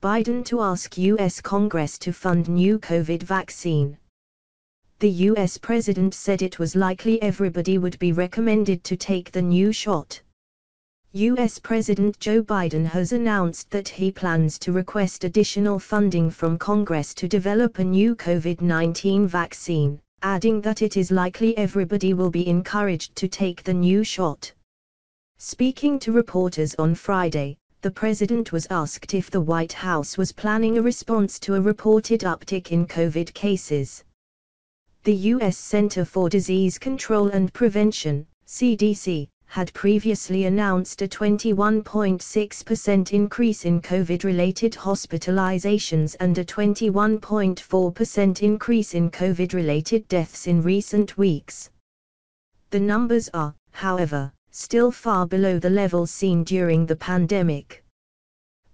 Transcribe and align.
Biden 0.00 0.44
to 0.44 0.60
ask 0.60 0.96
U.S. 0.96 1.40
Congress 1.40 1.98
to 1.98 2.12
fund 2.12 2.48
new 2.48 2.78
COVID 2.78 3.24
vaccine. 3.24 3.98
The 5.00 5.10
U.S. 5.10 5.58
President 5.58 6.14
said 6.14 6.40
it 6.40 6.60
was 6.60 6.76
likely 6.76 7.20
everybody 7.20 7.78
would 7.78 7.98
be 7.98 8.12
recommended 8.12 8.84
to 8.84 8.96
take 8.96 9.32
the 9.32 9.42
new 9.42 9.72
shot. 9.72 10.20
U.S. 11.14 11.58
President 11.58 12.16
Joe 12.20 12.44
Biden 12.44 12.86
has 12.86 13.10
announced 13.10 13.70
that 13.70 13.88
he 13.88 14.12
plans 14.12 14.56
to 14.60 14.70
request 14.70 15.24
additional 15.24 15.80
funding 15.80 16.30
from 16.30 16.58
Congress 16.58 17.12
to 17.14 17.26
develop 17.26 17.80
a 17.80 17.84
new 17.84 18.14
COVID 18.14 18.60
19 18.60 19.26
vaccine, 19.26 20.00
adding 20.22 20.60
that 20.60 20.80
it 20.80 20.96
is 20.96 21.10
likely 21.10 21.56
everybody 21.56 22.14
will 22.14 22.30
be 22.30 22.46
encouraged 22.46 23.16
to 23.16 23.26
take 23.26 23.64
the 23.64 23.74
new 23.74 24.04
shot. 24.04 24.52
Speaking 25.38 25.98
to 25.98 26.12
reporters 26.12 26.76
on 26.76 26.94
Friday, 26.94 27.56
the 27.80 27.90
president 27.90 28.50
was 28.50 28.66
asked 28.70 29.14
if 29.14 29.30
the 29.30 29.40
White 29.40 29.72
House 29.72 30.18
was 30.18 30.32
planning 30.32 30.78
a 30.78 30.82
response 30.82 31.38
to 31.38 31.54
a 31.54 31.60
reported 31.60 32.20
uptick 32.20 32.72
in 32.72 32.86
COVID 32.86 33.32
cases. 33.34 34.02
The 35.04 35.14
U.S. 35.14 35.56
Center 35.56 36.04
for 36.04 36.28
Disease 36.28 36.78
Control 36.78 37.28
and 37.28 37.52
Prevention, 37.52 38.26
CDC, 38.46 39.28
had 39.46 39.72
previously 39.72 40.44
announced 40.44 41.00
a 41.02 41.08
21.6% 41.08 43.12
increase 43.12 43.64
in 43.64 43.80
COVID 43.80 44.24
related 44.24 44.72
hospitalizations 44.72 46.16
and 46.20 46.36
a 46.36 46.44
21.4% 46.44 48.42
increase 48.42 48.94
in 48.94 49.10
COVID 49.10 49.54
related 49.54 50.06
deaths 50.08 50.46
in 50.46 50.62
recent 50.62 51.16
weeks. 51.16 51.70
The 52.70 52.80
numbers 52.80 53.30
are, 53.32 53.54
however, 53.70 54.32
still 54.58 54.90
far 54.90 55.24
below 55.24 55.56
the 55.60 55.70
levels 55.70 56.10
seen 56.10 56.42
during 56.42 56.84
the 56.84 56.96
pandemic. 56.96 57.84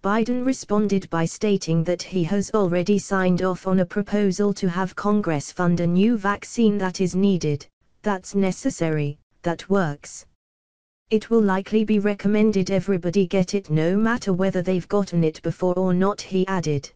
Biden 0.00 0.46
responded 0.46 1.10
by 1.10 1.24
stating 1.24 1.82
that 1.82 2.00
he 2.02 2.22
has 2.22 2.52
already 2.54 3.00
signed 3.00 3.42
off 3.42 3.66
on 3.66 3.80
a 3.80 3.84
proposal 3.84 4.54
to 4.54 4.68
have 4.68 4.94
Congress 4.94 5.50
fund 5.50 5.80
a 5.80 5.86
new 5.86 6.16
vaccine 6.16 6.78
that 6.78 7.00
is 7.00 7.16
needed, 7.16 7.66
that's 8.02 8.36
necessary, 8.36 9.18
that 9.42 9.68
works. 9.68 10.24
It 11.10 11.30
will 11.30 11.42
likely 11.42 11.84
be 11.84 11.98
recommended 11.98 12.70
everybody 12.70 13.26
get 13.26 13.52
it 13.54 13.68
no 13.68 13.96
matter 13.96 14.32
whether 14.32 14.62
they've 14.62 14.88
gotten 14.88 15.24
it 15.24 15.42
before 15.42 15.74
or 15.74 15.92
not, 15.92 16.20
he 16.20 16.46
added. 16.46 16.92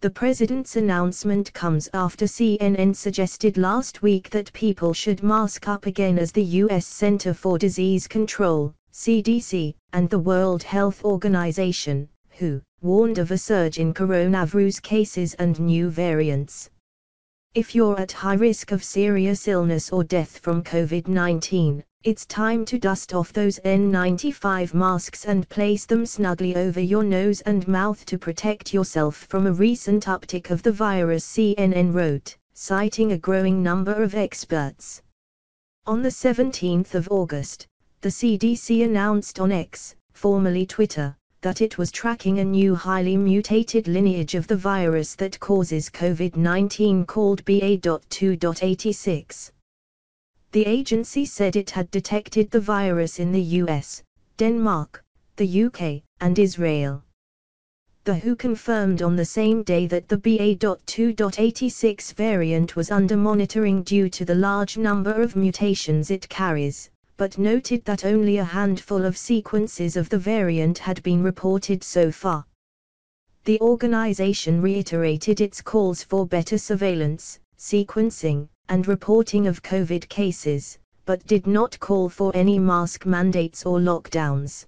The 0.00 0.10
president's 0.10 0.76
announcement 0.76 1.52
comes 1.54 1.88
after 1.92 2.26
CNN 2.26 2.94
suggested 2.94 3.58
last 3.58 4.00
week 4.00 4.30
that 4.30 4.52
people 4.52 4.94
should 4.94 5.24
mask 5.24 5.66
up 5.66 5.86
again 5.86 6.20
as 6.20 6.30
the 6.30 6.44
U.S. 6.62 6.86
Center 6.86 7.34
for 7.34 7.58
Disease 7.58 8.06
Control, 8.06 8.72
CDC, 8.92 9.74
and 9.92 10.08
the 10.08 10.20
World 10.20 10.62
Health 10.62 11.04
Organization, 11.04 12.08
WHO, 12.30 12.62
warned 12.80 13.18
of 13.18 13.32
a 13.32 13.38
surge 13.38 13.80
in 13.80 13.92
coronavirus 13.92 14.80
cases 14.82 15.34
and 15.34 15.58
new 15.58 15.90
variants. 15.90 16.70
If 17.54 17.74
you're 17.74 17.98
at 17.98 18.12
high 18.12 18.34
risk 18.34 18.70
of 18.70 18.84
serious 18.84 19.48
illness 19.48 19.90
or 19.90 20.04
death 20.04 20.38
from 20.38 20.62
COVID 20.62 21.08
19, 21.08 21.82
it's 22.08 22.26
time 22.26 22.64
to 22.64 22.78
dust 22.78 23.12
off 23.12 23.32
those 23.32 23.58
N95 23.66 24.72
masks 24.72 25.26
and 25.26 25.48
place 25.48 25.84
them 25.84 26.06
snugly 26.06 26.54
over 26.54 26.80
your 26.80 27.02
nose 27.02 27.40
and 27.40 27.66
mouth 27.68 28.06
to 28.06 28.16
protect 28.16 28.72
yourself 28.72 29.26
from 29.28 29.46
a 29.46 29.52
recent 29.52 30.06
uptick 30.06 30.50
of 30.50 30.62
the 30.62 30.72
virus, 30.72 31.26
CNN 31.26 31.92
wrote, 31.92 32.36
citing 32.54 33.12
a 33.12 33.18
growing 33.18 33.64
number 33.64 33.92
of 33.92 34.14
experts. 34.14 35.02
On 35.86 36.00
the 36.00 36.08
17th 36.08 36.94
of 36.94 37.08
August, 37.10 37.66
the 38.00 38.08
CDC 38.08 38.84
announced 38.84 39.40
on 39.40 39.50
X, 39.50 39.96
formerly 40.12 40.64
Twitter, 40.64 41.16
that 41.40 41.60
it 41.60 41.78
was 41.78 41.90
tracking 41.90 42.38
a 42.38 42.44
new 42.44 42.76
highly 42.76 43.16
mutated 43.16 43.88
lineage 43.88 44.36
of 44.36 44.46
the 44.46 44.56
virus 44.56 45.16
that 45.16 45.40
causes 45.40 45.90
COVID 45.90 46.36
19 46.36 47.06
called 47.06 47.44
BA.2.86 47.44 49.50
the 50.52 50.64
agency 50.64 51.26
said 51.26 51.56
it 51.56 51.68
had 51.70 51.90
detected 51.90 52.50
the 52.50 52.60
virus 52.60 53.18
in 53.18 53.32
the 53.32 53.42
US, 53.62 54.02
Denmark, 54.38 55.04
the 55.36 55.64
UK, 55.64 56.02
and 56.20 56.38
Israel. 56.38 57.04
The 58.04 58.14
WHO 58.14 58.36
confirmed 58.36 59.02
on 59.02 59.14
the 59.14 59.26
same 59.26 59.62
day 59.62 59.86
that 59.88 60.08
the 60.08 60.16
BA.2.86 60.16 62.14
variant 62.14 62.76
was 62.76 62.90
under 62.90 63.14
monitoring 63.16 63.82
due 63.82 64.08
to 64.08 64.24
the 64.24 64.34
large 64.34 64.78
number 64.78 65.20
of 65.20 65.36
mutations 65.36 66.10
it 66.10 66.26
carries, 66.30 66.88
but 67.18 67.36
noted 67.36 67.84
that 67.84 68.06
only 68.06 68.38
a 68.38 68.44
handful 68.44 69.04
of 69.04 69.18
sequences 69.18 69.96
of 69.98 70.08
the 70.08 70.18
variant 70.18 70.78
had 70.78 71.02
been 71.02 71.22
reported 71.22 71.84
so 71.84 72.10
far. 72.10 72.46
The 73.44 73.60
organization 73.60 74.62
reiterated 74.62 75.42
its 75.42 75.60
calls 75.60 76.02
for 76.02 76.26
better 76.26 76.56
surveillance, 76.56 77.38
sequencing, 77.58 78.48
and 78.68 78.86
reporting 78.86 79.46
of 79.46 79.62
COVID 79.62 80.08
cases, 80.08 80.78
but 81.04 81.26
did 81.26 81.46
not 81.46 81.78
call 81.80 82.08
for 82.08 82.30
any 82.34 82.58
mask 82.58 83.06
mandates 83.06 83.64
or 83.64 83.78
lockdowns. 83.78 84.66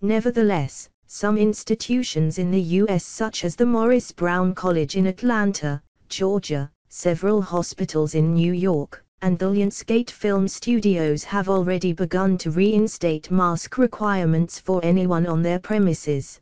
Nevertheless, 0.00 0.88
some 1.06 1.36
institutions 1.38 2.38
in 2.38 2.50
the 2.50 2.60
U.S., 2.82 3.04
such 3.04 3.44
as 3.44 3.56
the 3.56 3.66
Morris 3.66 4.12
Brown 4.12 4.54
College 4.54 4.96
in 4.96 5.06
Atlanta, 5.06 5.82
Georgia, 6.08 6.70
several 6.88 7.42
hospitals 7.42 8.14
in 8.14 8.34
New 8.34 8.52
York, 8.52 9.04
and 9.22 9.38
the 9.38 9.46
Lionsgate 9.46 10.10
Film 10.10 10.46
Studios 10.46 11.24
have 11.24 11.48
already 11.48 11.92
begun 11.92 12.38
to 12.38 12.50
reinstate 12.50 13.30
mask 13.30 13.78
requirements 13.78 14.60
for 14.60 14.84
anyone 14.84 15.26
on 15.26 15.42
their 15.42 15.58
premises. 15.58 16.40